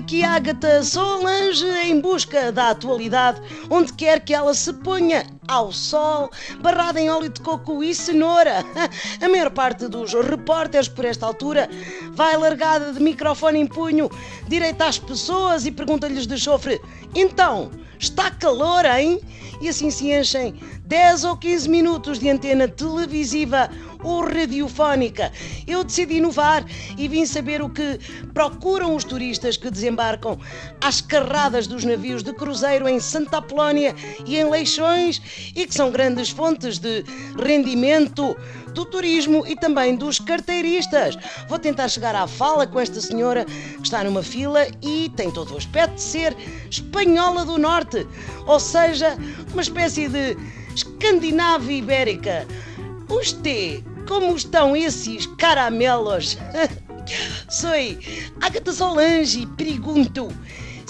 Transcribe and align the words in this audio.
aqui 0.00 0.24
Agatha 0.24 0.82
Solange 0.82 1.66
em 1.84 2.00
busca 2.00 2.50
da 2.50 2.70
atualidade, 2.70 3.40
onde 3.68 3.92
quer 3.92 4.24
que 4.24 4.32
ela 4.32 4.54
se 4.54 4.72
ponha 4.72 5.26
ao 5.46 5.70
sol, 5.70 6.30
barrada 6.60 6.98
em 6.98 7.10
óleo 7.10 7.28
de 7.28 7.38
coco 7.42 7.84
e 7.84 7.94
cenoura. 7.94 8.64
A 9.20 9.28
maior 9.28 9.50
parte 9.50 9.88
dos 9.88 10.14
repórteres, 10.14 10.88
por 10.88 11.04
esta 11.04 11.26
altura, 11.26 11.68
vai 12.12 12.34
largada 12.36 12.94
de 12.94 13.00
microfone 13.00 13.60
em 13.60 13.66
punho, 13.66 14.10
direita 14.48 14.86
às 14.86 14.98
pessoas 14.98 15.66
e 15.66 15.70
pergunta-lhes 15.70 16.26
de 16.26 16.38
chofre: 16.38 16.80
Então, 17.14 17.70
está 17.98 18.30
calor, 18.30 18.86
hein? 18.86 19.20
E 19.60 19.68
assim 19.68 19.90
se 19.90 20.10
enchem 20.10 20.58
10 20.86 21.24
ou 21.24 21.36
15 21.36 21.68
minutos 21.68 22.18
de 22.18 22.30
antena 22.30 22.66
televisiva 22.66 23.70
ou 24.02 24.24
radiofónica. 24.24 25.32
Eu 25.66 25.84
decidi 25.84 26.16
inovar 26.16 26.64
e 26.96 27.08
vim 27.08 27.26
saber 27.26 27.62
o 27.62 27.68
que 27.68 27.98
procuram 28.32 28.94
os 28.94 29.04
turistas 29.04 29.56
que 29.56 29.70
desembarcam 29.70 30.38
às 30.80 31.00
carradas 31.00 31.66
dos 31.66 31.84
navios 31.84 32.22
de 32.22 32.32
cruzeiro 32.32 32.88
em 32.88 33.00
Santa 33.00 33.38
Apolónia 33.38 33.94
e 34.26 34.36
em 34.36 34.48
Leixões 34.48 35.20
e 35.54 35.66
que 35.66 35.74
são 35.74 35.90
grandes 35.90 36.30
fontes 36.30 36.78
de 36.78 37.04
rendimento 37.42 38.36
do 38.70 38.84
turismo 38.84 39.44
e 39.46 39.56
também 39.56 39.96
dos 39.96 40.18
carteiristas. 40.18 41.16
Vou 41.48 41.58
tentar 41.58 41.88
chegar 41.88 42.14
à 42.14 42.26
fala 42.26 42.66
com 42.66 42.78
esta 42.78 43.00
senhora 43.00 43.44
que 43.44 43.82
está 43.82 44.04
numa 44.04 44.22
fila 44.22 44.66
e 44.82 45.10
tem 45.16 45.30
todo 45.30 45.54
o 45.54 45.56
aspecto 45.56 45.94
de 45.94 46.02
ser 46.02 46.36
espanhola 46.70 47.44
do 47.44 47.58
norte, 47.58 48.06
ou 48.46 48.60
seja, 48.60 49.16
uma 49.52 49.62
espécie 49.62 50.08
de 50.08 50.36
Escandinávia 50.74 51.76
ibérica. 51.78 52.46
Usted, 53.08 53.84
como 54.06 54.36
estão 54.36 54.76
esses 54.76 55.26
caramelos? 55.38 56.36
Soy 57.48 57.98
Agatha 58.40 58.72
Solange 58.72 59.40
e 59.40 59.46
pergunto 59.46 60.28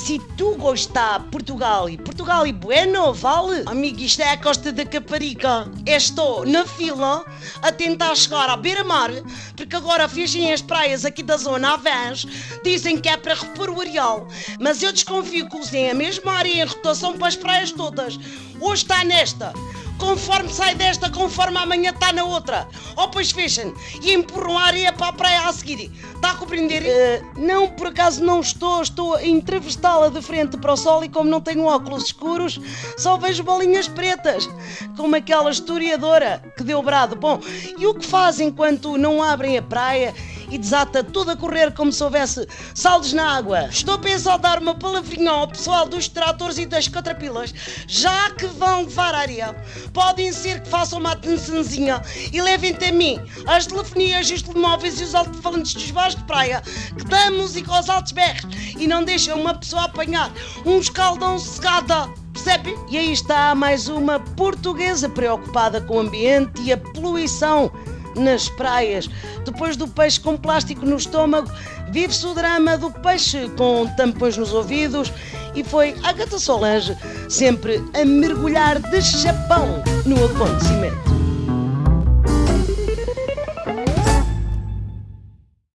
se 0.04 0.18
tu 0.36 0.54
gosta 0.56 1.20
Portugal 1.30 1.88
e 1.88 1.98
Portugal 1.98 2.46
e 2.46 2.52
bueno, 2.52 3.12
vale? 3.12 3.62
Amigo, 3.66 4.00
isto 4.00 4.22
é 4.22 4.30
a 4.30 4.36
costa 4.36 4.72
da 4.72 4.86
Caparica. 4.86 5.70
Estou 5.84 6.46
na 6.46 6.66
fila 6.66 7.22
a 7.60 7.70
tentar 7.70 8.14
chegar 8.14 8.48
à 8.48 8.56
beira-mar, 8.56 9.10
porque 9.54 9.76
agora 9.76 10.08
fechem 10.08 10.52
as 10.52 10.62
praias 10.62 11.04
aqui 11.04 11.22
da 11.22 11.36
zona 11.36 11.74
Avens, 11.74 12.26
dizem 12.64 12.98
que 12.98 13.10
é 13.10 13.16
para 13.16 13.34
repor 13.34 13.68
o 13.68 13.80
areal, 13.80 14.26
mas 14.58 14.82
eu 14.82 14.90
desconfio 14.90 15.48
que 15.48 15.58
usem 15.58 15.90
a 15.90 15.94
mesma 15.94 16.32
área 16.32 16.50
em 16.50 16.64
rotação 16.64 17.18
para 17.18 17.28
as 17.28 17.36
praias 17.36 17.70
todas. 17.70 18.18
Hoje 18.58 18.82
está 18.82 19.04
nesta, 19.04 19.52
conforme 19.98 20.48
sai 20.48 20.74
desta, 20.74 21.10
conforme 21.10 21.58
amanhã 21.58 21.90
está 21.90 22.10
na 22.10 22.24
outra. 22.24 22.66
Ou 23.00 23.08
pois 23.08 23.30
fechem 23.30 23.72
e 24.02 24.12
empurram 24.12 24.58
a 24.58 24.64
areia 24.64 24.92
para 24.92 25.08
a 25.08 25.12
praia 25.12 25.48
a 25.48 25.52
seguir. 25.54 25.90
Está 26.14 26.32
a 26.32 26.34
compreender? 26.34 26.82
Uh, 26.82 27.40
não, 27.40 27.66
por 27.66 27.86
acaso 27.86 28.22
não 28.22 28.40
estou, 28.40 28.82
estou 28.82 29.14
a 29.14 29.26
entrevistá-la 29.26 30.10
de 30.10 30.20
frente 30.20 30.58
para 30.58 30.74
o 30.74 30.76
sol 30.76 31.02
e 31.02 31.08
como 31.08 31.30
não 31.30 31.40
tenho 31.40 31.64
óculos 31.64 32.04
escuros, 32.04 32.60
só 32.98 33.16
vejo 33.16 33.42
bolinhas 33.42 33.88
pretas, 33.88 34.50
como 34.98 35.16
aquela 35.16 35.50
historiadora 35.50 36.42
que 36.58 36.62
deu 36.62 36.82
brado. 36.82 37.16
Bom, 37.16 37.40
e 37.78 37.86
o 37.86 37.94
que 37.94 38.04
faz 38.04 38.38
enquanto 38.38 38.98
não 38.98 39.22
abrem 39.22 39.56
a 39.56 39.62
praia 39.62 40.14
e 40.50 40.58
desata 40.58 41.02
tudo 41.02 41.30
a 41.30 41.36
correr 41.36 41.72
como 41.72 41.92
se 41.92 42.02
houvesse 42.02 42.46
saldos 42.74 43.12
na 43.12 43.36
água. 43.36 43.68
Estou 43.68 43.94
a 43.94 43.98
pensar 43.98 44.36
dar 44.36 44.60
uma 44.60 44.74
palavrinha 44.74 45.30
ao 45.30 45.48
pessoal 45.48 45.88
dos 45.88 46.08
tratores 46.08 46.58
e 46.58 46.66
das 46.66 46.88
catrapilas, 46.88 47.54
já 47.86 48.30
que 48.30 48.46
vão 48.46 48.82
levar 48.82 49.14
areia. 49.14 49.54
Podem 49.92 50.32
ser 50.32 50.60
que 50.60 50.68
façam 50.68 50.98
uma 50.98 51.12
atençãozinha 51.12 52.02
e 52.32 52.40
levem 52.40 52.72
até 52.72 52.90
mim 52.90 53.20
as 53.46 53.66
telefonias, 53.66 54.30
os 54.30 54.42
telemóveis 54.42 55.00
e 55.00 55.04
os 55.04 55.14
alto-falantes 55.14 55.74
dos 55.74 55.90
bares 55.90 56.16
de 56.16 56.24
praia 56.24 56.62
que 56.96 57.04
dão 57.04 57.38
música 57.38 57.72
aos 57.72 57.88
altos 57.88 58.12
berros 58.12 58.46
e 58.78 58.86
não 58.86 59.04
deixam 59.04 59.40
uma 59.40 59.54
pessoa 59.54 59.84
apanhar 59.84 60.30
um 60.64 60.78
escaldão 60.78 61.38
cegada. 61.38 62.08
Percebe? 62.32 62.74
E 62.88 62.96
aí 62.96 63.12
está 63.12 63.54
mais 63.54 63.88
uma 63.88 64.20
portuguesa 64.20 65.08
preocupada 65.08 65.80
com 65.80 65.96
o 65.96 66.00
ambiente 66.00 66.62
e 66.62 66.72
a 66.72 66.78
poluição 66.78 67.70
nas 68.16 68.48
praias. 68.48 69.08
Depois 69.44 69.76
do 69.76 69.88
peixe 69.88 70.20
com 70.20 70.36
plástico 70.36 70.84
no 70.84 70.96
estômago, 70.96 71.50
vive-se 71.90 72.26
o 72.26 72.34
drama 72.34 72.76
do 72.76 72.90
peixe 72.90 73.48
com 73.56 73.86
tampões 73.96 74.36
nos 74.36 74.52
ouvidos 74.52 75.12
e 75.54 75.64
foi 75.64 75.94
a 76.02 76.12
Gata 76.12 76.38
Solange 76.38 76.96
sempre 77.28 77.82
a 77.94 78.04
mergulhar 78.04 78.78
de 78.78 79.02
chapão 79.02 79.82
no 80.04 80.24
acontecimento. 80.24 81.29